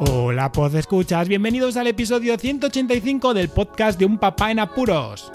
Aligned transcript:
Hola, 0.00 0.52
pod 0.52 0.76
escuchas, 0.76 1.26
bienvenidos 1.26 1.76
al 1.76 1.88
episodio 1.88 2.38
185 2.38 3.34
del 3.34 3.48
podcast 3.48 3.98
de 3.98 4.04
Un 4.04 4.18
Papá 4.18 4.52
en 4.52 4.60
Apuros. 4.60 5.28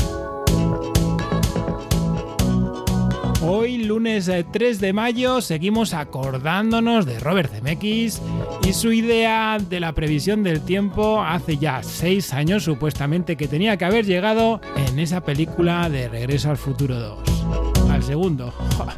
Hoy, 3.42 3.84
lunes 3.84 4.32
3 4.54 4.80
de 4.80 4.94
mayo, 4.94 5.42
seguimos 5.42 5.94
acordándonos 5.94 7.06
de 7.06 7.20
Robert 7.20 7.52
Zemeckis 7.52 8.22
y 8.66 8.72
su 8.72 8.94
idea 8.94 9.58
de 9.60 9.82
la 9.82 9.92
previsión 9.92 10.44
del 10.44 10.62
tiempo 10.62 11.22
hace 11.22 11.58
ya 11.58 11.84
6 11.84 12.34
años 12.34 12.64
supuestamente 12.64 13.36
que 13.36 13.50
tenía 13.50 13.76
que 13.76 13.84
haber 13.84 14.06
llegado 14.06 14.62
en 14.88 14.98
esa 14.98 15.26
película 15.26 15.90
de 15.90 16.08
Regreso 16.08 16.50
al 16.50 16.58
Futuro 16.58 16.98
2. 16.98 17.90
Al 17.90 18.02
segundo, 18.02 18.54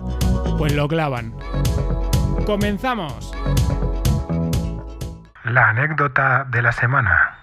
pues 0.59 0.75
lo 0.75 0.88
clavan. 0.88 1.34
¡Comenzamos! 2.45 3.32
La 5.45 5.70
anécdota 5.70 6.48
de 6.49 6.63
la 6.63 6.72
semana. 6.72 7.38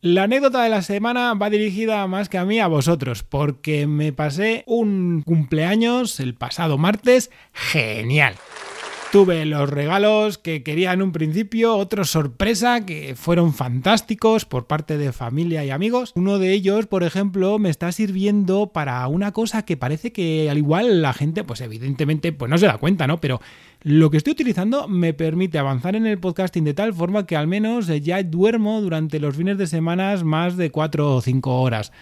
La 0.00 0.22
anécdota 0.22 0.62
de 0.62 0.70
la 0.70 0.80
semana 0.80 1.34
va 1.34 1.50
dirigida 1.50 2.06
más 2.06 2.30
que 2.30 2.38
a 2.38 2.46
mí 2.46 2.60
a 2.60 2.66
vosotros, 2.66 3.22
porque 3.22 3.86
me 3.86 4.14
pasé 4.14 4.64
un 4.66 5.20
cumpleaños 5.20 6.18
el 6.18 6.34
pasado 6.34 6.78
martes 6.78 7.30
genial. 7.52 8.36
Tuve 9.14 9.44
los 9.46 9.70
regalos 9.70 10.38
que 10.38 10.64
quería 10.64 10.92
en 10.92 11.00
un 11.00 11.12
principio, 11.12 11.76
otros 11.76 12.10
sorpresa 12.10 12.84
que 12.84 13.14
fueron 13.14 13.54
fantásticos 13.54 14.44
por 14.44 14.66
parte 14.66 14.98
de 14.98 15.12
familia 15.12 15.64
y 15.64 15.70
amigos. 15.70 16.10
Uno 16.16 16.40
de 16.40 16.52
ellos, 16.52 16.88
por 16.88 17.04
ejemplo, 17.04 17.60
me 17.60 17.70
está 17.70 17.92
sirviendo 17.92 18.72
para 18.72 19.06
una 19.06 19.30
cosa 19.30 19.64
que 19.64 19.76
parece 19.76 20.12
que 20.12 20.50
al 20.50 20.58
igual 20.58 21.00
la 21.00 21.12
gente, 21.12 21.44
pues 21.44 21.60
evidentemente, 21.60 22.32
pues 22.32 22.50
no 22.50 22.58
se 22.58 22.66
da 22.66 22.78
cuenta, 22.78 23.06
¿no? 23.06 23.20
Pero 23.20 23.40
lo 23.84 24.10
que 24.10 24.16
estoy 24.16 24.32
utilizando 24.32 24.88
me 24.88 25.14
permite 25.14 25.58
avanzar 25.58 25.94
en 25.94 26.06
el 26.06 26.18
podcasting 26.18 26.64
de 26.64 26.74
tal 26.74 26.92
forma 26.92 27.24
que 27.24 27.36
al 27.36 27.46
menos 27.46 27.86
ya 27.86 28.20
duermo 28.24 28.80
durante 28.80 29.20
los 29.20 29.36
fines 29.36 29.58
de 29.58 29.68
semana 29.68 30.16
más 30.24 30.56
de 30.56 30.72
4 30.72 31.14
o 31.14 31.20
5 31.20 31.60
horas. 31.60 31.92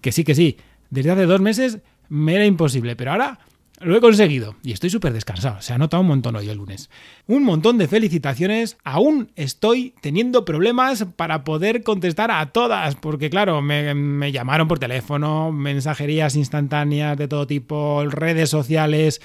Que 0.00 0.10
sí, 0.10 0.24
que 0.24 0.34
sí, 0.34 0.56
desde 0.88 1.10
hace 1.10 1.26
dos 1.26 1.42
meses 1.42 1.80
me 2.08 2.34
era 2.34 2.46
imposible, 2.46 2.96
pero 2.96 3.12
ahora 3.12 3.40
lo 3.80 3.96
he 3.96 4.00
conseguido 4.00 4.56
y 4.62 4.72
estoy 4.72 4.90
súper 4.90 5.12
descansado. 5.12 5.60
Se 5.60 5.72
ha 5.72 5.78
notado 5.78 6.00
un 6.00 6.08
montón 6.08 6.36
hoy 6.36 6.48
el 6.48 6.56
lunes. 6.56 6.90
Un 7.26 7.44
montón 7.44 7.78
de 7.78 7.88
felicitaciones. 7.88 8.78
Aún 8.84 9.30
estoy 9.36 9.94
teniendo 10.00 10.44
problemas 10.44 11.06
para 11.16 11.44
poder 11.44 11.82
contestar 11.82 12.30
a 12.30 12.46
todas, 12.52 12.94
porque 12.96 13.30
claro, 13.30 13.60
me, 13.62 13.94
me, 13.94 14.32
llamaron 14.32 14.68
por 14.68 14.78
teléfono, 14.78 15.52
mensajerías 15.52 16.36
instantáneas 16.36 17.16
de 17.16 17.28
todo 17.28 17.46
tipo, 17.46 18.04
redes 18.06 18.50
sociales 18.50 19.20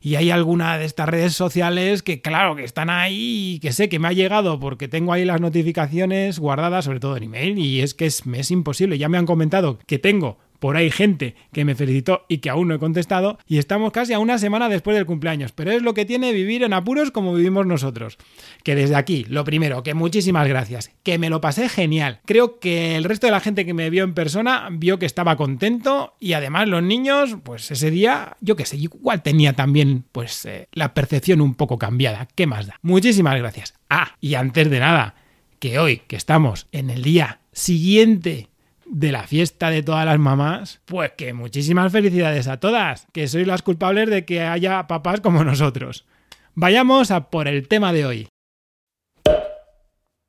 y 0.00 0.14
hay 0.14 0.30
alguna 0.30 0.78
de 0.78 0.84
estas 0.84 1.08
redes 1.08 1.34
sociales 1.34 2.02
que 2.02 2.20
claro 2.20 2.54
que 2.56 2.64
están 2.64 2.90
ahí 2.90 3.54
y 3.54 3.58
que 3.58 3.72
sé 3.72 3.88
que 3.88 3.98
me 3.98 4.08
ha 4.08 4.12
llegado 4.12 4.60
porque 4.60 4.88
tengo 4.88 5.12
ahí 5.12 5.24
las 5.24 5.40
notificaciones 5.40 6.38
guardadas 6.38 6.84
sobre 6.84 7.00
todo 7.00 7.16
en 7.16 7.24
email 7.24 7.58
y 7.58 7.80
es 7.80 7.94
que 7.94 8.06
es, 8.06 8.26
me 8.26 8.40
es 8.40 8.50
imposible 8.50 8.98
ya 8.98 9.08
me 9.08 9.18
han 9.18 9.26
comentado 9.26 9.78
que 9.86 9.98
tengo 9.98 10.38
por 10.58 10.76
ahí 10.76 10.90
gente 10.90 11.34
que 11.52 11.64
me 11.64 11.74
felicitó 11.74 12.24
y 12.28 12.38
que 12.38 12.50
aún 12.50 12.68
no 12.68 12.74
he 12.74 12.78
contestado 12.78 13.38
y 13.46 13.58
estamos 13.58 13.92
casi 13.92 14.12
a 14.12 14.18
una 14.18 14.38
semana 14.38 14.68
después 14.68 14.96
del 14.96 15.06
cumpleaños, 15.06 15.52
pero 15.52 15.70
es 15.70 15.82
lo 15.82 15.94
que 15.94 16.04
tiene 16.04 16.32
vivir 16.32 16.62
en 16.62 16.72
apuros 16.72 17.10
como 17.10 17.34
vivimos 17.34 17.66
nosotros. 17.66 18.18
Que 18.64 18.74
desde 18.74 18.96
aquí, 18.96 19.24
lo 19.28 19.44
primero, 19.44 19.82
que 19.82 19.94
muchísimas 19.94 20.48
gracias, 20.48 20.90
que 21.02 21.18
me 21.18 21.30
lo 21.30 21.40
pasé 21.40 21.68
genial. 21.68 22.20
Creo 22.24 22.58
que 22.58 22.96
el 22.96 23.04
resto 23.04 23.26
de 23.26 23.32
la 23.32 23.40
gente 23.40 23.64
que 23.64 23.74
me 23.74 23.90
vio 23.90 24.04
en 24.04 24.14
persona 24.14 24.68
vio 24.70 24.98
que 24.98 25.06
estaba 25.06 25.36
contento 25.36 26.14
y 26.20 26.32
además 26.32 26.68
los 26.68 26.82
niños, 26.82 27.36
pues 27.42 27.70
ese 27.70 27.90
día, 27.90 28.36
yo 28.40 28.56
qué 28.56 28.66
sé, 28.66 28.76
igual 28.76 29.22
tenía 29.22 29.54
también 29.54 30.04
pues 30.12 30.44
eh, 30.44 30.68
la 30.72 30.94
percepción 30.94 31.40
un 31.40 31.54
poco 31.54 31.78
cambiada. 31.78 32.28
¿Qué 32.34 32.46
más 32.46 32.66
da? 32.66 32.78
Muchísimas 32.82 33.36
gracias. 33.38 33.74
Ah, 33.88 34.16
y 34.20 34.34
antes 34.34 34.70
de 34.70 34.80
nada, 34.80 35.14
que 35.58 35.78
hoy, 35.78 36.02
que 36.06 36.16
estamos 36.16 36.66
en 36.72 36.90
el 36.90 37.02
día 37.02 37.40
siguiente 37.52 38.48
de 38.90 39.12
la 39.12 39.26
fiesta 39.26 39.70
de 39.70 39.82
todas 39.82 40.04
las 40.04 40.18
mamás, 40.18 40.80
pues 40.84 41.12
que 41.16 41.32
muchísimas 41.32 41.92
felicidades 41.92 42.48
a 42.48 42.58
todas, 42.58 43.06
que 43.12 43.28
sois 43.28 43.46
las 43.46 43.62
culpables 43.62 44.08
de 44.10 44.24
que 44.24 44.42
haya 44.42 44.86
papás 44.86 45.20
como 45.20 45.44
nosotros. 45.44 46.06
Vayamos 46.54 47.10
a 47.10 47.30
por 47.30 47.48
el 47.48 47.68
tema 47.68 47.92
de 47.92 48.06
hoy. 48.06 48.28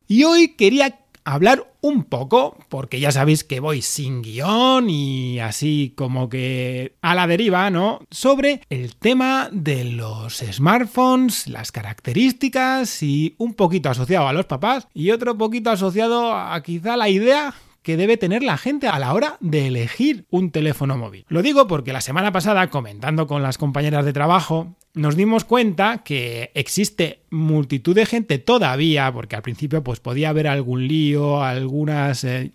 Y 0.07 0.23
hoy 0.23 0.55
quería 0.55 0.99
hablar 1.23 1.71
un 1.81 2.03
poco, 2.03 2.57
porque 2.69 2.99
ya 2.99 3.11
sabéis 3.11 3.43
que 3.43 3.59
voy 3.59 3.81
sin 3.81 4.21
guion 4.21 4.89
y 4.89 5.39
así 5.39 5.93
como 5.95 6.27
que 6.27 6.95
a 7.01 7.13
la 7.15 7.27
deriva, 7.27 7.69
¿no? 7.69 7.99
Sobre 8.09 8.61
el 8.69 8.95
tema 8.95 9.49
de 9.51 9.85
los 9.85 10.37
smartphones, 10.39 11.47
las 11.47 11.71
características 11.71 13.03
y 13.03 13.35
un 13.37 13.53
poquito 13.53 13.89
asociado 13.89 14.27
a 14.27 14.33
los 14.33 14.45
papás 14.45 14.87
y 14.93 15.11
otro 15.11 15.37
poquito 15.37 15.69
asociado 15.69 16.33
a 16.33 16.61
quizá 16.63 16.97
la 16.97 17.09
idea 17.09 17.53
que 17.81 17.97
debe 17.97 18.17
tener 18.17 18.43
la 18.43 18.57
gente 18.57 18.87
a 18.87 18.99
la 18.99 19.13
hora 19.13 19.37
de 19.39 19.67
elegir 19.67 20.25
un 20.29 20.51
teléfono 20.51 20.97
móvil. 20.97 21.25
Lo 21.29 21.41
digo 21.41 21.67
porque 21.67 21.93
la 21.93 22.01
semana 22.01 22.31
pasada, 22.31 22.67
comentando 22.69 23.27
con 23.27 23.41
las 23.41 23.57
compañeras 23.57 24.05
de 24.05 24.13
trabajo, 24.13 24.75
nos 24.93 25.15
dimos 25.15 25.45
cuenta 25.45 25.99
que 26.03 26.51
existe 26.55 27.21
multitud 27.29 27.95
de 27.95 28.05
gente 28.05 28.37
todavía, 28.37 29.11
porque 29.11 29.35
al 29.35 29.41
principio 29.41 29.83
pues 29.83 29.99
podía 29.99 30.29
haber 30.29 30.47
algún 30.47 30.87
lío, 30.87 31.43
algunas 31.43 32.23
eh, 32.23 32.51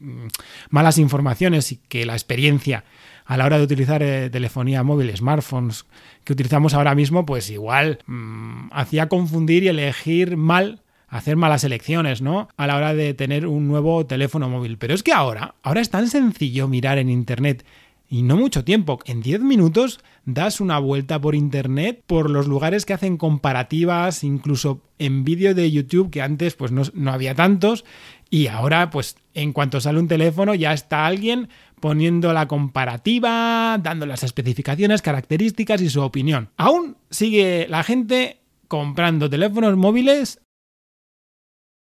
malas 0.71 0.99
informaciones 0.99 1.73
y 1.73 1.77
que 1.77 2.05
la 2.05 2.15
experiencia 2.15 2.85
a 3.25 3.37
la 3.37 3.47
hora 3.47 3.59
de 3.59 3.65
utilizar 3.65 4.03
eh, 4.03 4.29
telefonía 4.31 4.83
móvil, 4.83 5.17
smartphones 5.17 5.87
que 6.25 6.35
utilizamos 6.35 6.75
ahora 6.75 6.95
mismo, 6.95 7.25
pues 7.25 7.51
igual 7.51 8.01
mmm, 8.07 8.69
hacía 8.73 9.09
confundir 9.09 9.63
y 9.63 9.69
elegir 9.69 10.37
mal 10.37 10.84
hacer 11.15 11.37
malas 11.37 11.63
elecciones, 11.63 12.23
¿no? 12.23 12.49
A 12.57 12.67
la 12.67 12.77
hora 12.77 12.93
de 12.93 13.15
tener 13.15 13.47
un 13.47 13.69
nuevo 13.69 14.05
teléfono 14.05 14.49
móvil. 14.49 14.79
Pero 14.79 14.95
es 14.95 15.05
que 15.05 15.13
ahora, 15.13 15.55
ahora 15.63 15.81
es 15.81 15.89
tan 15.89 16.09
sencillo 16.09 16.67
mirar 16.67 16.99
en 16.99 17.09
Internet 17.09 17.65
y 18.09 18.23
no 18.23 18.37
mucho 18.37 18.65
tiempo. 18.65 18.99
En 19.05 19.23
10 19.23 19.43
minutos 19.43 20.01
das 20.25 20.61
una 20.61 20.81
vuelta 20.81 21.21
por 21.21 21.37
internet, 21.37 22.03
por 22.05 22.31
los 22.31 22.49
lugares 22.49 22.85
que 22.85 22.95
hacen 22.95 23.17
comparativas, 23.17 24.25
incluso 24.25 24.81
en 24.99 25.23
vídeos 25.23 25.55
de 25.55 25.71
YouTube 25.71 26.11
que 26.11 26.21
antes 26.21 26.57
pues 26.57 26.73
no, 26.73 26.83
no, 26.95 27.13
había 27.13 27.37
tantos 27.37 27.85
y 28.29 28.49
ahora 28.49 28.91
pues 28.91 29.17
en 29.35 29.53
cuanto 29.53 29.81
sale 29.81 30.01
un 30.01 30.09
teléfono 30.09 30.55
ya 30.57 30.73
está 30.73 31.07
alguien 31.07 31.49
poniendo 31.79 32.33
la 32.33 32.49
comparativa, 32.49 33.79
dando 33.81 34.05
las 34.05 34.25
especificaciones, 34.25 35.01
características 35.01 35.81
y 35.81 35.91
su 35.91 36.03
opinión. 36.03 36.51
Aún 36.57 36.97
sigue 37.11 37.67
la 37.71 37.85
gente 37.85 38.41
comprando 38.67 39.31
teléfonos 39.31 39.77
móviles 39.77 40.41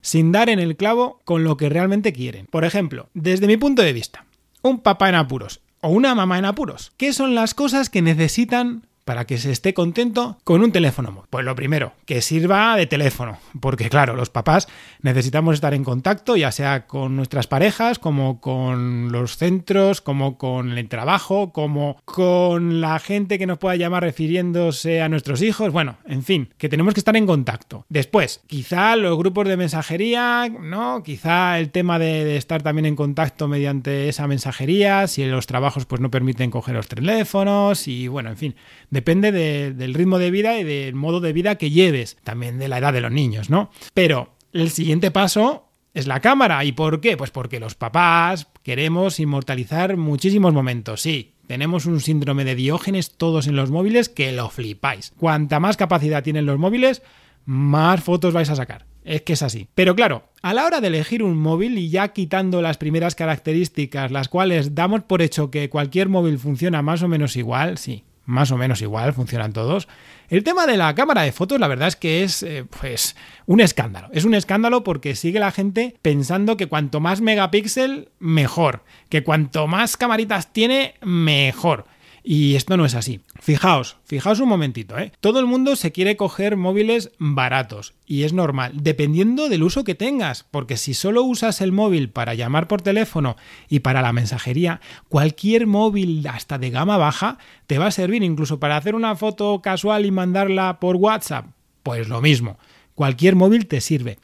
sin 0.01 0.33
dar 0.33 0.49
en 0.49 0.59
el 0.59 0.77
clavo 0.77 1.21
con 1.25 1.45
lo 1.45 1.57
que 1.57 1.69
realmente 1.69 2.13
quieren. 2.13 2.47
Por 2.47 2.65
ejemplo, 2.65 3.09
desde 3.15 3.47
mi 3.47 3.57
punto 3.57 3.83
de 3.83 3.93
vista, 3.93 4.27
un 4.63 4.81
papá 4.81 5.09
en 5.09 5.15
apuros 5.17 5.61
o 5.81 5.89
una 5.89 6.15
mamá 6.15 6.39
en 6.39 6.45
apuros, 6.45 6.93
¿qué 6.97 7.13
son 7.13 7.35
las 7.35 7.55
cosas 7.55 7.91
que 7.91 8.03
necesitan 8.03 8.87
para 9.07 9.25
que 9.25 9.39
se 9.39 9.53
esté 9.53 9.73
contento 9.73 10.37
con 10.43 10.63
un 10.63 10.73
teléfono 10.73 11.13
móvil? 11.13 11.29
Pues 11.31 11.45
lo 11.45 11.55
primero, 11.55 11.93
que 12.07 12.21
sirva 12.21 12.77
de 12.77 12.87
teléfono, 12.87 13.39
porque 13.61 13.89
claro, 13.89 14.17
los 14.17 14.31
papás 14.31 14.67
necesitamos 15.01 15.55
estar 15.55 15.75
en 15.75 15.85
contacto, 15.85 16.37
ya 16.37 16.51
sea 16.51 16.87
con 16.89 17.15
nuestras 17.15 17.47
parejas, 17.47 18.01
como 18.01 18.41
con 18.41 19.13
los 19.13 19.37
centros, 19.37 20.01
como 20.01 20.37
con 20.37 20.77
el 20.77 20.89
trabajo, 20.89 21.53
como 21.53 21.97
con 22.05 22.81
la 22.81 22.99
gente 22.99 23.39
que 23.39 23.47
nos 23.47 23.59
pueda 23.59 23.77
llamar 23.77 24.03
refiriéndose 24.03 25.01
a 25.01 25.09
nuestros 25.09 25.41
hijos, 25.41 25.73
bueno, 25.73 25.99
en 26.05 26.25
fin, 26.25 26.49
que 26.59 26.69
tenemos 26.69 26.93
que 26.93 27.01
estar 27.01 27.17
en 27.17 27.27
contacto. 27.27 27.87
Después, 27.89 28.43
quizá 28.49 28.97
los 28.97 29.17
grupos 29.17 29.47
de 29.47 29.57
mensajería, 29.57 30.49
¿no? 30.49 31.05
Quizá 31.05 31.61
el 31.61 31.71
tema 31.71 32.01
de, 32.01 32.37
estar 32.37 32.63
también 32.63 32.87
en 32.87 32.97
contacto 32.97 33.47
mediante 33.47 34.09
esa 34.09 34.27
mensajería, 34.27 35.07
si 35.07 35.25
los 35.27 35.47
trabajos 35.47 35.87
pues 35.87 36.01
no 36.01 36.11
permiten 36.11 36.51
coger 36.51 36.75
los 36.75 36.89
teléfonos 36.89 37.87
y 37.87 38.09
bueno, 38.09 38.31
en 38.31 38.37
fin, 38.37 38.55
depende 38.97 39.31
de, 39.31 39.75
del 39.75 39.93
ritmo 39.93 40.19
de 40.19 40.31
vida 40.31 40.59
y 40.59 40.65
del 40.65 40.95
modo 40.95 41.21
de 41.21 41.35
vida 41.35 41.57
que 41.57 41.69
lleves, 41.69 42.17
también 42.25 42.59
de 42.59 42.67
la 42.67 42.79
edad 42.79 42.95
de 42.95 43.03
los 43.03 43.13
niños, 43.13 43.51
¿no? 43.51 43.71
Pero 43.93 44.31
el 44.55 44.71
siguiente 44.71 45.11
paso 45.11 45.69
es 45.93 46.07
la 46.07 46.21
cámara. 46.21 46.65
¿Y 46.65 46.73
por 46.73 47.03
qué? 47.03 47.19
Pues 47.19 47.31
porque 47.31 47.61
los 47.61 47.75
papás 47.75 48.49
queremos 48.63 49.21
inmortalizar 49.21 49.99
muchísimos 49.99 50.55
momentos, 50.55 51.03
sí. 51.03 51.35
Tenemos 51.47 51.85
un 51.85 52.01
síndrome 52.01 52.47
de 52.47 52.55
diógenes 52.55 53.19
todos 53.19 53.47
en 53.47 53.55
los 53.55 53.71
móviles 53.71 54.09
que 54.09 54.33
lo 54.33 54.49
flipáis. 54.49 55.13
Cuanta 55.19 55.61
más 55.61 55.77
capacidad 55.77 56.23
tienen 56.25 56.47
los 56.47 56.59
móviles, 56.59 57.03
más 57.45 58.03
fotos 58.03 58.33
vais 58.33 58.49
a 58.49 58.57
sacar. 58.57 58.87
Es 59.05 59.23
que 59.23 59.35
es 59.35 59.43
así. 59.43 59.69
Pero 59.75 59.95
claro, 59.95 60.31
a 60.41 60.55
la 60.55 60.65
hora 60.65 60.81
de 60.81 60.87
elegir 60.87 61.23
un 61.23 61.37
móvil 61.37 61.77
y 61.77 61.91
ya 61.91 62.09
quitando 62.15 62.63
las 62.63 62.79
primeras 62.79 63.15
características, 63.15 64.11
las 64.11 64.29
cuales 64.29 64.75
damos 64.75 65.03
por 65.03 65.21
hecho 65.21 65.51
que 65.51 65.69
cualquier 65.69 66.09
móvil 66.09 66.39
funciona 66.39 66.81
más 66.81 67.03
o 67.03 67.09
menos 67.09 67.37
igual, 67.37 67.77
sí, 67.77 68.05
más 68.27 68.51
o 68.51 68.57
menos 68.57 68.83
igual, 68.83 69.15
funcionan 69.15 69.53
todos. 69.53 69.89
El 70.29 70.43
tema 70.43 70.67
de 70.67 70.77
la 70.77 70.95
cámara 70.95 71.23
de 71.23 71.33
fotos, 71.33 71.61
la 71.61 71.69
verdad 71.69 71.89
es 71.89 71.97
que 71.97 72.25
es 72.25 72.43
eh, 72.43 72.65
pues 72.81 73.17
un 73.47 73.61
escándalo. 73.61 74.09
Es 74.13 74.25
un 74.25 74.35
escándalo 74.35 74.83
porque 74.85 75.15
sigue 75.15 75.39
la 75.39 75.53
gente 75.53 75.97
pensando 76.03 76.57
que 76.57 76.67
cuanto 76.67 77.01
más 77.01 77.21
megapíxel, 77.21 78.11
mejor. 78.19 78.83
Que 79.09 79.23
cuanto 79.23 79.69
más 79.69 79.97
camaritas 79.97 80.53
tiene, 80.53 80.95
mejor. 81.01 81.87
Y 82.25 82.57
esto 82.57 82.77
no 82.77 82.85
es 82.85 82.95
así. 82.95 83.21
Fijaos, 83.41 83.97
fijaos 84.05 84.41
un 84.41 84.49
momentito, 84.49 84.99
¿eh? 84.99 85.13
Todo 85.21 85.41
el 85.41 85.47
mundo 85.47 85.77
se 85.77 85.93
quiere 85.93 86.17
coger 86.17 86.57
móviles 86.57 87.11
baratos 87.19 87.95
y 88.07 88.25
es 88.25 88.33
normal, 88.33 88.73
dependiendo 88.75 89.49
del 89.49 89.63
uso 89.63 89.85
que 89.85 89.95
tengas, 89.95 90.45
porque 90.51 90.77
si 90.77 90.95
solo 90.95 91.23
usas 91.23 91.61
el 91.61 91.73
móvil 91.73 92.11
para 92.11 92.35
llamar 92.35 92.69
por 92.69 92.83
teléfono 92.83 93.37
y 93.69 93.81
para 93.81 94.03
la 94.03 94.13
mensajería, 94.13 94.81
cualquier 95.09 95.67
móvil 95.67 96.27
hasta 96.29 96.59
de 96.59 96.71
gama 96.71 96.97
baja 96.97 97.39
te 97.67 97.79
va 97.79 97.87
a 97.87 97.93
servir 97.93 98.23
incluso 98.23 98.59
para 98.59 98.77
hacer 98.77 98.95
una 98.95 99.17
foto 99.17 99.61
casual 99.63 100.07
y 100.07 100.11
mandarla 100.11 100.81
por 100.81 100.97
WhatsApp. 100.97 101.47
Pues 101.83 102.09
lo 102.09 102.21
mismo, 102.21 102.59
cualquier 102.95 103.37
móvil 103.37 103.67
te 103.67 103.81
sirve. 103.81 104.19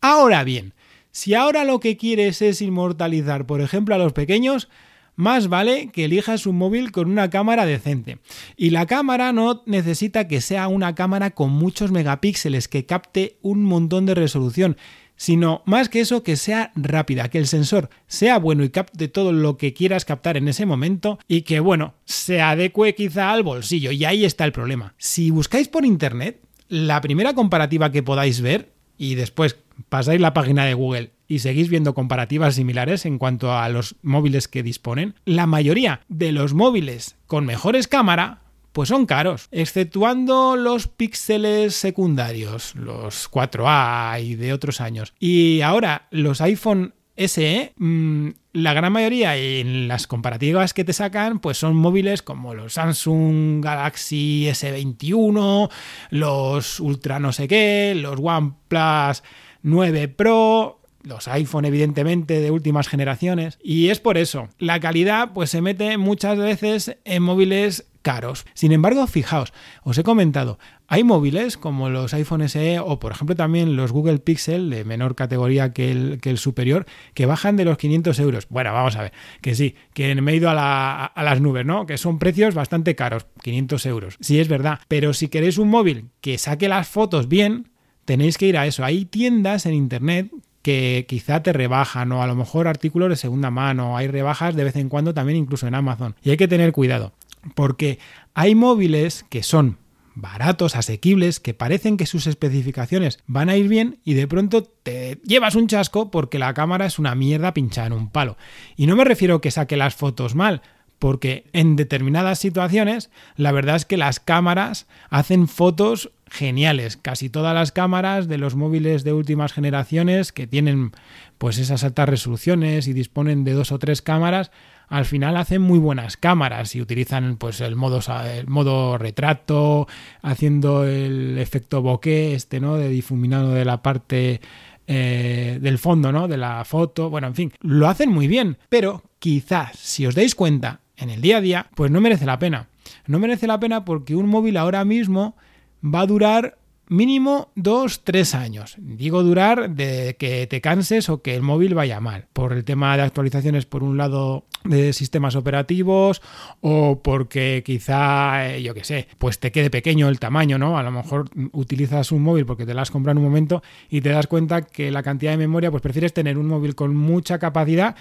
Ahora 0.00 0.44
bien, 0.44 0.74
si 1.12 1.34
ahora 1.34 1.64
lo 1.64 1.78
que 1.78 1.96
quieres 1.96 2.42
es 2.42 2.60
inmortalizar, 2.60 3.46
por 3.46 3.60
ejemplo, 3.60 3.94
a 3.94 3.98
los 3.98 4.12
pequeños, 4.12 4.68
más 5.16 5.48
vale 5.48 5.90
que 5.92 6.04
elijas 6.04 6.46
un 6.46 6.56
móvil 6.56 6.92
con 6.92 7.10
una 7.10 7.30
cámara 7.30 7.66
decente. 7.66 8.18
Y 8.56 8.70
la 8.70 8.86
cámara 8.86 9.32
no 9.32 9.62
necesita 9.66 10.28
que 10.28 10.40
sea 10.40 10.68
una 10.68 10.94
cámara 10.94 11.30
con 11.30 11.50
muchos 11.50 11.90
megapíxeles 11.90 12.68
que 12.68 12.86
capte 12.86 13.38
un 13.42 13.64
montón 13.64 14.06
de 14.06 14.14
resolución, 14.14 14.76
sino 15.16 15.62
más 15.64 15.88
que 15.88 16.00
eso 16.00 16.22
que 16.22 16.36
sea 16.36 16.72
rápida, 16.74 17.28
que 17.28 17.38
el 17.38 17.46
sensor 17.46 17.90
sea 18.06 18.38
bueno 18.38 18.64
y 18.64 18.70
capte 18.70 19.08
todo 19.08 19.32
lo 19.32 19.56
que 19.56 19.72
quieras 19.72 20.04
captar 20.04 20.36
en 20.36 20.48
ese 20.48 20.66
momento 20.66 21.18
y 21.28 21.42
que 21.42 21.60
bueno, 21.60 21.94
se 22.04 22.40
adecue 22.40 22.94
quizá 22.94 23.32
al 23.32 23.42
bolsillo. 23.42 23.92
Y 23.92 24.04
ahí 24.04 24.24
está 24.24 24.44
el 24.44 24.52
problema. 24.52 24.94
Si 24.98 25.30
buscáis 25.30 25.68
por 25.68 25.84
internet, 25.84 26.40
la 26.68 27.00
primera 27.00 27.34
comparativa 27.34 27.92
que 27.92 28.02
podáis 28.02 28.40
ver 28.40 28.72
y 28.98 29.14
después 29.14 29.56
pasáis 29.88 30.20
la 30.20 30.34
página 30.34 30.64
de 30.64 30.74
Google 30.74 31.13
y 31.28 31.40
seguís 31.40 31.68
viendo 31.68 31.94
comparativas 31.94 32.54
similares 32.54 33.06
en 33.06 33.18
cuanto 33.18 33.52
a 33.52 33.68
los 33.68 33.96
móviles 34.02 34.48
que 34.48 34.62
disponen, 34.62 35.14
la 35.24 35.46
mayoría 35.46 36.00
de 36.08 36.32
los 36.32 36.54
móviles 36.54 37.16
con 37.26 37.46
mejores 37.46 37.88
cámaras 37.88 38.38
pues 38.72 38.88
son 38.88 39.06
caros, 39.06 39.46
exceptuando 39.52 40.56
los 40.56 40.88
píxeles 40.88 41.76
secundarios, 41.76 42.74
los 42.74 43.30
4A 43.30 44.20
y 44.20 44.34
de 44.34 44.52
otros 44.52 44.80
años. 44.80 45.14
Y 45.20 45.60
ahora 45.60 46.08
los 46.10 46.40
iPhone 46.40 46.92
SE, 47.16 47.72
mm, 47.76 48.28
la 48.52 48.72
gran 48.72 48.92
mayoría 48.92 49.36
en 49.36 49.86
las 49.86 50.08
comparativas 50.08 50.74
que 50.74 50.84
te 50.84 50.92
sacan, 50.92 51.38
pues 51.38 51.58
son 51.58 51.76
móviles 51.76 52.22
como 52.22 52.54
los 52.54 52.74
Samsung 52.74 53.62
Galaxy 53.62 54.48
S21, 54.48 55.70
los 56.10 56.80
Ultra 56.80 57.20
no 57.20 57.32
sé 57.32 57.46
qué, 57.46 57.94
los 57.96 58.18
OnePlus 58.20 59.22
9 59.62 60.08
Pro, 60.08 60.80
los 61.04 61.28
iPhone 61.28 61.64
evidentemente 61.64 62.40
de 62.40 62.50
últimas 62.50 62.88
generaciones 62.88 63.58
y 63.62 63.90
es 63.90 64.00
por 64.00 64.18
eso 64.18 64.48
la 64.58 64.80
calidad 64.80 65.32
pues 65.32 65.50
se 65.50 65.60
mete 65.60 65.96
muchas 65.98 66.38
veces 66.38 66.96
en 67.04 67.22
móviles 67.22 67.86
caros. 68.04 68.44
Sin 68.52 68.70
embargo, 68.70 69.06
fijaos, 69.06 69.52
os 69.82 69.96
he 69.96 70.04
comentado, 70.04 70.58
hay 70.86 71.02
móviles 71.02 71.56
como 71.56 71.88
los 71.88 72.12
iPhone 72.12 72.46
SE 72.48 72.78
o 72.78 73.00
por 73.00 73.12
ejemplo 73.12 73.34
también 73.34 73.76
los 73.76 73.92
Google 73.92 74.18
Pixel 74.18 74.68
de 74.68 74.84
menor 74.84 75.16
categoría 75.16 75.72
que 75.72 75.90
el, 75.90 76.20
que 76.20 76.28
el 76.28 76.38
superior 76.38 76.84
que 77.14 77.24
bajan 77.24 77.56
de 77.56 77.64
los 77.64 77.78
500 77.78 78.18
euros. 78.20 78.46
Bueno, 78.50 78.72
vamos 78.74 78.96
a 78.96 79.02
ver, 79.02 79.12
que 79.40 79.54
sí, 79.54 79.74
que 79.94 80.14
me 80.14 80.32
he 80.32 80.36
ido 80.36 80.50
a, 80.50 81.06
a 81.06 81.22
las 81.22 81.40
nubes, 81.40 81.64
¿no? 81.64 81.86
Que 81.86 81.96
son 81.96 82.18
precios 82.18 82.54
bastante 82.54 82.94
caros, 82.94 83.26
500 83.42 83.86
euros. 83.86 84.16
Sí, 84.20 84.38
es 84.38 84.48
verdad, 84.48 84.80
pero 84.86 85.14
si 85.14 85.28
queréis 85.28 85.56
un 85.56 85.68
móvil 85.68 86.10
que 86.20 86.36
saque 86.36 86.68
las 86.68 86.86
fotos 86.86 87.28
bien, 87.28 87.70
tenéis 88.04 88.36
que 88.36 88.46
ir 88.46 88.58
a 88.58 88.66
eso. 88.66 88.84
Hay 88.84 89.06
tiendas 89.06 89.64
en 89.64 89.72
internet 89.72 90.30
que 90.64 91.04
quizá 91.06 91.42
te 91.42 91.52
rebajan 91.52 92.10
o 92.10 92.22
a 92.22 92.26
lo 92.26 92.34
mejor 92.34 92.68
artículos 92.68 93.10
de 93.10 93.16
segunda 93.16 93.50
mano, 93.50 93.98
hay 93.98 94.08
rebajas 94.08 94.56
de 94.56 94.64
vez 94.64 94.76
en 94.76 94.88
cuando 94.88 95.12
también 95.12 95.36
incluso 95.36 95.66
en 95.66 95.74
Amazon. 95.74 96.16
Y 96.22 96.30
hay 96.30 96.38
que 96.38 96.48
tener 96.48 96.72
cuidado, 96.72 97.12
porque 97.54 97.98
hay 98.32 98.54
móviles 98.54 99.26
que 99.28 99.42
son 99.42 99.76
baratos, 100.14 100.74
asequibles, 100.74 101.38
que 101.38 101.52
parecen 101.52 101.98
que 101.98 102.06
sus 102.06 102.26
especificaciones 102.26 103.18
van 103.26 103.50
a 103.50 103.56
ir 103.56 103.68
bien 103.68 103.98
y 104.04 104.14
de 104.14 104.26
pronto 104.26 104.62
te 104.62 105.20
llevas 105.24 105.54
un 105.54 105.66
chasco 105.66 106.10
porque 106.10 106.38
la 106.38 106.54
cámara 106.54 106.86
es 106.86 106.98
una 106.98 107.14
mierda 107.14 107.52
pinchada 107.52 107.88
en 107.88 107.92
un 107.92 108.08
palo. 108.08 108.38
Y 108.74 108.86
no 108.86 108.96
me 108.96 109.04
refiero 109.04 109.42
que 109.42 109.50
saque 109.50 109.76
las 109.76 109.94
fotos 109.94 110.34
mal, 110.34 110.62
porque 111.04 111.44
en 111.52 111.76
determinadas 111.76 112.38
situaciones 112.38 113.10
la 113.36 113.52
verdad 113.52 113.76
es 113.76 113.84
que 113.84 113.98
las 113.98 114.20
cámaras 114.20 114.86
hacen 115.10 115.48
fotos 115.48 116.12
geniales. 116.30 116.96
Casi 116.96 117.28
todas 117.28 117.54
las 117.54 117.72
cámaras 117.72 118.26
de 118.26 118.38
los 118.38 118.54
móviles 118.54 119.04
de 119.04 119.12
últimas 119.12 119.52
generaciones 119.52 120.32
que 120.32 120.46
tienen 120.46 120.92
pues 121.36 121.58
esas 121.58 121.84
altas 121.84 122.08
resoluciones 122.08 122.88
y 122.88 122.94
disponen 122.94 123.44
de 123.44 123.52
dos 123.52 123.70
o 123.70 123.78
tres 123.78 124.00
cámaras, 124.00 124.50
al 124.88 125.04
final 125.04 125.36
hacen 125.36 125.60
muy 125.60 125.78
buenas 125.78 126.16
cámaras 126.16 126.74
y 126.74 126.80
utilizan 126.80 127.36
pues 127.36 127.60
el 127.60 127.76
modo, 127.76 128.00
el 128.24 128.46
modo 128.46 128.96
retrato, 128.96 129.86
haciendo 130.22 130.86
el 130.86 131.36
efecto 131.36 131.82
bokeh, 131.82 132.34
este, 132.34 132.60
¿no? 132.60 132.78
De 132.78 132.88
difuminado 132.88 133.50
de 133.50 133.66
la 133.66 133.82
parte 133.82 134.40
eh, 134.86 135.58
del 135.60 135.76
fondo, 135.76 136.12
¿no? 136.12 136.28
De 136.28 136.38
la 136.38 136.64
foto. 136.64 137.10
Bueno, 137.10 137.26
en 137.26 137.34
fin, 137.34 137.52
lo 137.60 137.88
hacen 137.88 138.10
muy 138.10 138.26
bien, 138.26 138.56
pero 138.70 139.02
quizás, 139.18 139.78
si 139.78 140.06
os 140.06 140.14
dais 140.14 140.34
cuenta, 140.34 140.80
en 140.96 141.10
el 141.10 141.20
día 141.20 141.38
a 141.38 141.40
día, 141.40 141.66
pues 141.74 141.90
no 141.90 142.00
merece 142.00 142.26
la 142.26 142.38
pena. 142.38 142.68
No 143.06 143.18
merece 143.18 143.46
la 143.46 143.60
pena 143.60 143.84
porque 143.84 144.14
un 144.14 144.28
móvil 144.28 144.56
ahora 144.56 144.84
mismo 144.84 145.36
va 145.82 146.00
a 146.00 146.06
durar 146.06 146.58
mínimo 146.88 147.50
2-3 147.56 148.34
años. 148.34 148.76
Digo 148.78 149.22
durar 149.22 149.70
de 149.70 150.16
que 150.18 150.46
te 150.46 150.60
canses 150.60 151.08
o 151.08 151.22
que 151.22 151.34
el 151.34 151.42
móvil 151.42 151.74
vaya 151.74 152.00
mal. 152.00 152.26
Por 152.32 152.52
el 152.52 152.64
tema 152.64 152.96
de 152.96 153.02
actualizaciones, 153.02 153.66
por 153.66 153.82
un 153.82 153.96
lado, 153.96 154.44
de 154.64 154.94
sistemas 154.94 155.36
operativos 155.36 156.22
o 156.60 157.00
porque 157.02 157.62
quizá, 157.64 158.54
eh, 158.54 158.62
yo 158.62 158.74
qué 158.74 158.82
sé, 158.82 159.08
pues 159.18 159.38
te 159.38 159.52
quede 159.52 159.70
pequeño 159.70 160.08
el 160.08 160.18
tamaño, 160.18 160.58
¿no? 160.58 160.78
A 160.78 160.82
lo 160.82 160.90
mejor 160.90 161.28
utilizas 161.52 162.12
un 162.12 162.22
móvil 162.22 162.46
porque 162.46 162.64
te 162.64 162.74
lo 162.74 162.80
has 162.80 162.90
comprado 162.90 163.18
en 163.18 163.24
un 163.24 163.30
momento 163.30 163.62
y 163.90 164.00
te 164.00 164.08
das 164.08 164.26
cuenta 164.26 164.62
que 164.62 164.90
la 164.90 165.02
cantidad 165.02 165.32
de 165.32 165.38
memoria, 165.38 165.70
pues 165.70 165.82
prefieres 165.82 166.14
tener 166.14 166.38
un 166.38 166.46
móvil 166.46 166.74
con 166.74 166.96
mucha 166.96 167.38
capacidad 167.38 167.94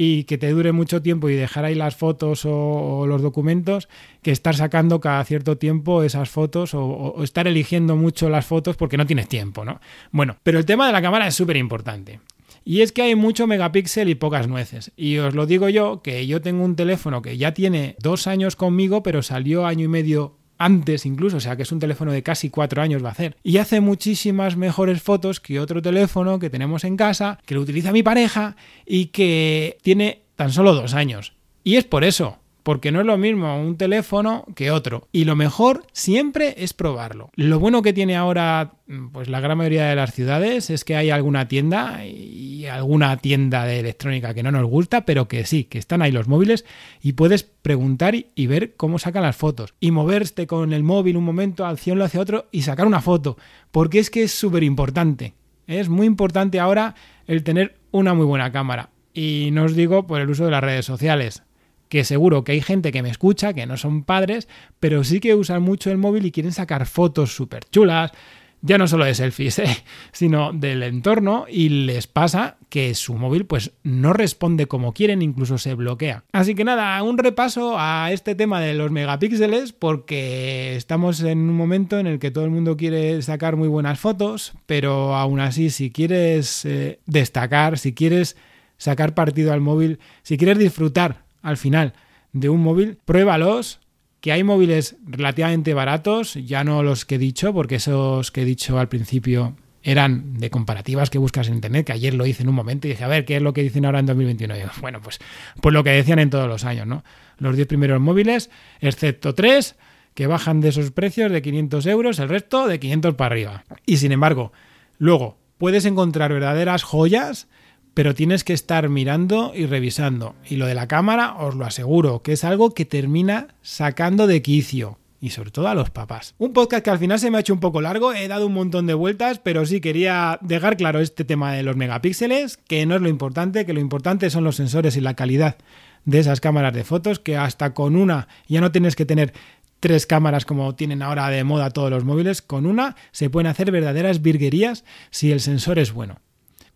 y 0.00 0.24
que 0.24 0.38
te 0.38 0.48
dure 0.50 0.70
mucho 0.70 1.02
tiempo 1.02 1.28
y 1.28 1.34
dejar 1.34 1.64
ahí 1.64 1.74
las 1.74 1.96
fotos 1.96 2.42
o, 2.44 3.04
los 3.06 3.20
documentos 3.20 3.88
que 4.22 4.30
estar 4.30 4.54
sacando 4.54 5.00
cada 5.00 5.22
cierto 5.24 5.58
tiempo 5.58 6.04
esas 6.04 6.30
fotos 6.30 6.70
o, 6.72 7.16
estar 7.24 7.48
eligiendo 7.48 7.96
mucho 7.96 8.30
las 8.30 8.46
fotos 8.46 8.76
porque 8.76 8.96
no 8.96 9.06
tienes 9.06 9.28
tiempo, 9.28 9.64
¿no? 9.64 9.80
Bueno, 10.12 10.36
pero 10.44 10.60
el 10.60 10.66
tema 10.66 10.86
de 10.86 10.92
la 10.92 11.02
cámara 11.02 11.26
es 11.26 11.34
súper 11.34 11.56
importante. 11.56 12.20
Y 12.64 12.82
es 12.82 12.92
que 12.92 13.02
hay 13.02 13.16
mucho 13.16 13.48
megapíxel 13.48 14.08
y 14.08 14.14
pocas 14.14 14.46
nueces. 14.46 14.92
Y 14.96 15.18
os 15.18 15.34
lo 15.34 15.46
digo 15.46 15.68
yo, 15.68 16.00
que 16.00 16.26
yo 16.28 16.40
tengo 16.42 16.64
un 16.64 16.76
teléfono 16.76 17.20
que 17.20 17.36
ya 17.36 17.52
tiene 17.52 17.96
dos 17.98 18.28
años 18.28 18.54
conmigo, 18.54 19.02
pero 19.02 19.22
salió 19.22 19.66
año 19.66 19.86
y 19.86 19.88
medio 19.88 20.37
antes 20.58 21.06
incluso, 21.06 21.38
o 21.38 21.40
sea 21.40 21.56
que 21.56 21.62
es 21.62 21.72
un 21.72 21.78
teléfono 21.78 22.12
de 22.12 22.22
casi 22.22 22.50
cuatro 22.50 22.82
años 22.82 23.02
va 23.02 23.08
a 23.08 23.12
hacer. 23.12 23.36
Y 23.42 23.58
hace 23.58 23.80
muchísimas 23.80 24.56
mejores 24.56 25.00
fotos 25.02 25.40
que 25.40 25.60
otro 25.60 25.80
teléfono 25.80 26.38
que 26.38 26.50
tenemos 26.50 26.84
en 26.84 26.96
casa, 26.96 27.38
que 27.46 27.54
lo 27.54 27.60
utiliza 27.60 27.92
mi 27.92 28.02
pareja 28.02 28.56
y 28.84 29.06
que 29.06 29.78
tiene 29.82 30.22
tan 30.36 30.52
solo 30.52 30.74
dos 30.74 30.94
años. 30.94 31.34
Y 31.64 31.76
es 31.76 31.84
por 31.84 32.04
eso, 32.04 32.38
porque 32.68 32.92
no 32.92 33.00
es 33.00 33.06
lo 33.06 33.16
mismo 33.16 33.58
un 33.58 33.78
teléfono 33.78 34.44
que 34.54 34.70
otro. 34.70 35.08
Y 35.10 35.24
lo 35.24 35.36
mejor 35.36 35.86
siempre 35.92 36.54
es 36.58 36.74
probarlo. 36.74 37.30
Lo 37.34 37.58
bueno 37.58 37.80
que 37.80 37.94
tiene 37.94 38.14
ahora 38.14 38.74
pues 39.10 39.30
la 39.30 39.40
gran 39.40 39.56
mayoría 39.56 39.86
de 39.86 39.96
las 39.96 40.12
ciudades 40.12 40.68
es 40.68 40.84
que 40.84 40.94
hay 40.94 41.08
alguna 41.08 41.48
tienda 41.48 42.04
y 42.04 42.66
alguna 42.66 43.16
tienda 43.16 43.64
de 43.64 43.80
electrónica 43.80 44.34
que 44.34 44.42
no 44.42 44.50
nos 44.50 44.66
gusta, 44.66 45.06
pero 45.06 45.28
que 45.28 45.46
sí, 45.46 45.64
que 45.64 45.78
están 45.78 46.02
ahí 46.02 46.12
los 46.12 46.28
móviles 46.28 46.66
y 47.00 47.14
puedes 47.14 47.42
preguntar 47.42 48.14
y 48.14 48.46
ver 48.46 48.76
cómo 48.76 48.98
sacan 48.98 49.22
las 49.22 49.36
fotos. 49.36 49.72
Y 49.80 49.90
moverte 49.90 50.46
con 50.46 50.74
el 50.74 50.82
móvil 50.82 51.16
un 51.16 51.24
momento 51.24 51.64
hacia 51.64 51.94
uno 51.94 52.04
hacia 52.04 52.20
otro 52.20 52.48
y 52.52 52.60
sacar 52.64 52.86
una 52.86 53.00
foto, 53.00 53.38
porque 53.70 53.98
es 53.98 54.10
que 54.10 54.24
es 54.24 54.32
súper 54.32 54.62
importante. 54.62 55.32
Es 55.66 55.88
muy 55.88 56.06
importante 56.06 56.60
ahora 56.60 56.96
el 57.26 57.44
tener 57.44 57.78
una 57.92 58.12
muy 58.12 58.26
buena 58.26 58.52
cámara. 58.52 58.90
Y 59.14 59.48
no 59.52 59.64
os 59.64 59.74
digo 59.74 60.06
por 60.06 60.20
el 60.20 60.28
uso 60.28 60.44
de 60.44 60.50
las 60.50 60.62
redes 60.62 60.84
sociales 60.84 61.44
que 61.88 62.04
seguro 62.04 62.44
que 62.44 62.52
hay 62.52 62.60
gente 62.60 62.92
que 62.92 63.02
me 63.02 63.10
escucha, 63.10 63.52
que 63.52 63.66
no 63.66 63.76
son 63.76 64.04
padres, 64.04 64.48
pero 64.80 65.04
sí 65.04 65.20
que 65.20 65.34
usan 65.34 65.62
mucho 65.62 65.90
el 65.90 65.98
móvil 65.98 66.26
y 66.26 66.32
quieren 66.32 66.52
sacar 66.52 66.86
fotos 66.86 67.34
súper 67.34 67.64
chulas, 67.64 68.12
ya 68.60 68.78
no 68.78 68.88
solo 68.88 69.04
de 69.04 69.14
selfies, 69.14 69.58
¿eh? 69.60 69.84
sino 70.12 70.52
del 70.52 70.82
entorno 70.82 71.46
y 71.48 71.68
les 71.68 72.06
pasa 72.06 72.56
que 72.68 72.94
su 72.94 73.14
móvil 73.14 73.46
pues 73.46 73.72
no 73.82 74.12
responde 74.12 74.66
como 74.66 74.92
quieren, 74.92 75.22
incluso 75.22 75.58
se 75.58 75.74
bloquea. 75.74 76.24
Así 76.32 76.54
que 76.54 76.64
nada, 76.64 77.02
un 77.02 77.18
repaso 77.18 77.76
a 77.78 78.10
este 78.12 78.34
tema 78.34 78.60
de 78.60 78.74
los 78.74 78.90
megapíxeles 78.90 79.72
porque 79.72 80.76
estamos 80.76 81.20
en 81.20 81.38
un 81.38 81.56
momento 81.56 81.98
en 81.98 82.06
el 82.06 82.18
que 82.18 82.30
todo 82.30 82.44
el 82.44 82.50
mundo 82.50 82.76
quiere 82.76 83.22
sacar 83.22 83.56
muy 83.56 83.68
buenas 83.68 83.98
fotos, 83.98 84.52
pero 84.66 85.14
aún 85.14 85.40
así 85.40 85.70
si 85.70 85.90
quieres 85.90 86.64
eh, 86.64 87.00
destacar, 87.06 87.78
si 87.78 87.94
quieres 87.94 88.36
sacar 88.76 89.14
partido 89.14 89.52
al 89.52 89.60
móvil, 89.60 89.98
si 90.22 90.36
quieres 90.36 90.58
disfrutar 90.58 91.27
al 91.48 91.56
final 91.56 91.94
de 92.32 92.48
un 92.48 92.62
móvil, 92.62 92.98
pruébalos, 93.04 93.80
que 94.20 94.32
hay 94.32 94.42
móviles 94.42 94.96
relativamente 95.06 95.74
baratos, 95.74 96.34
ya 96.34 96.64
no 96.64 96.82
los 96.82 97.04
que 97.04 97.16
he 97.16 97.18
dicho, 97.18 97.52
porque 97.52 97.76
esos 97.76 98.30
que 98.30 98.42
he 98.42 98.44
dicho 98.44 98.78
al 98.78 98.88
principio 98.88 99.54
eran 99.82 100.34
de 100.38 100.50
comparativas 100.50 101.08
que 101.08 101.18
buscas 101.18 101.48
en 101.48 101.54
internet, 101.54 101.86
que 101.86 101.92
ayer 101.92 102.12
lo 102.12 102.26
hice 102.26 102.42
en 102.42 102.48
un 102.48 102.54
momento 102.54 102.86
y 102.86 102.90
dije, 102.90 103.04
a 103.04 103.08
ver, 103.08 103.24
¿qué 103.24 103.36
es 103.36 103.42
lo 103.42 103.52
que 103.52 103.62
dicen 103.62 103.84
ahora 103.84 104.00
en 104.00 104.06
2021? 104.06 104.54
bueno, 104.80 105.00
pues, 105.00 105.18
pues 105.60 105.72
lo 105.72 105.84
que 105.84 105.90
decían 105.90 106.18
en 106.18 106.30
todos 106.30 106.48
los 106.48 106.64
años, 106.64 106.86
¿no? 106.86 107.04
Los 107.38 107.54
10 107.54 107.68
primeros 107.68 108.00
móviles, 108.00 108.50
excepto 108.80 109.34
3, 109.34 109.76
que 110.14 110.26
bajan 110.26 110.60
de 110.60 110.70
esos 110.70 110.90
precios 110.90 111.30
de 111.30 111.40
500 111.40 111.86
euros, 111.86 112.18
el 112.18 112.28
resto 112.28 112.66
de 112.66 112.80
500 112.80 113.14
para 113.14 113.34
arriba. 113.34 113.64
Y 113.86 113.98
sin 113.98 114.10
embargo, 114.10 114.52
luego 114.98 115.38
puedes 115.58 115.84
encontrar 115.84 116.32
verdaderas 116.32 116.82
joyas, 116.82 117.48
pero 117.94 118.14
tienes 118.14 118.44
que 118.44 118.52
estar 118.52 118.88
mirando 118.88 119.52
y 119.54 119.66
revisando. 119.66 120.34
Y 120.48 120.56
lo 120.56 120.66
de 120.66 120.74
la 120.74 120.88
cámara, 120.88 121.36
os 121.36 121.54
lo 121.54 121.64
aseguro, 121.64 122.22
que 122.22 122.32
es 122.32 122.44
algo 122.44 122.74
que 122.74 122.84
termina 122.84 123.48
sacando 123.62 124.26
de 124.26 124.42
quicio 124.42 124.98
y 125.20 125.30
sobre 125.30 125.50
todo 125.50 125.68
a 125.68 125.74
los 125.74 125.90
papás. 125.90 126.34
Un 126.38 126.52
podcast 126.52 126.84
que 126.84 126.90
al 126.90 126.98
final 126.98 127.18
se 127.18 127.30
me 127.30 127.38
ha 127.38 127.40
hecho 127.40 127.52
un 127.52 127.60
poco 127.60 127.80
largo, 127.80 128.12
he 128.12 128.28
dado 128.28 128.46
un 128.46 128.54
montón 128.54 128.86
de 128.86 128.94
vueltas, 128.94 129.38
pero 129.38 129.66
sí 129.66 129.80
quería 129.80 130.38
dejar 130.42 130.76
claro 130.76 131.00
este 131.00 131.24
tema 131.24 131.52
de 131.52 131.62
los 131.62 131.76
megapíxeles, 131.76 132.56
que 132.56 132.86
no 132.86 132.94
es 132.94 133.02
lo 133.02 133.08
importante, 133.08 133.66
que 133.66 133.72
lo 133.72 133.80
importante 133.80 134.30
son 134.30 134.44
los 134.44 134.56
sensores 134.56 134.96
y 134.96 135.00
la 135.00 135.14
calidad 135.14 135.56
de 136.04 136.20
esas 136.20 136.40
cámaras 136.40 136.72
de 136.72 136.84
fotos, 136.84 137.18
que 137.18 137.36
hasta 137.36 137.74
con 137.74 137.96
una 137.96 138.28
ya 138.46 138.60
no 138.60 138.72
tienes 138.72 138.96
que 138.96 139.06
tener 139.06 139.32
tres 139.80 140.06
cámaras 140.06 140.44
como 140.44 140.74
tienen 140.74 141.02
ahora 141.02 141.28
de 141.28 141.44
moda 141.44 141.70
todos 141.70 141.90
los 141.90 142.04
móviles, 142.04 142.42
con 142.42 142.66
una 142.66 142.96
se 143.12 143.30
pueden 143.30 143.48
hacer 143.48 143.70
verdaderas 143.70 144.22
virguerías 144.22 144.84
si 145.10 145.32
el 145.32 145.40
sensor 145.40 145.78
es 145.78 145.92
bueno. 145.92 146.20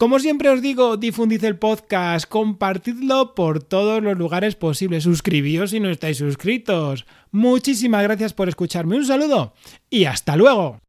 Como 0.03 0.19
siempre 0.19 0.51
os 0.51 0.61
digo, 0.61 0.97
difundid 0.97 1.45
el 1.45 1.61
podcast, 1.61 2.29
compartidlo 2.29 3.37
por 3.37 3.63
todos 3.63 4.03
los 4.03 4.19
lugares 4.19 4.57
posibles, 4.57 5.05
suscribíos 5.05 5.71
si 5.71 5.79
no 5.79 5.91
estáis 5.91 6.19
suscritos. 6.19 7.07
Muchísimas 7.31 8.03
gracias 8.03 8.33
por 8.33 8.49
escucharme, 8.49 8.97
un 8.97 9.07
saludo 9.07 9.55
y 9.89 10.07
hasta 10.07 10.35
luego. 10.35 10.81